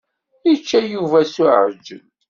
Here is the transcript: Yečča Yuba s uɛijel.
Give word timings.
Yečča 0.47 0.79
Yuba 0.91 1.19
s 1.33 1.35
uɛijel. 1.43 2.03